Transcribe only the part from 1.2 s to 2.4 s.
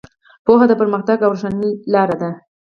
او روښنایۍ لاره ده.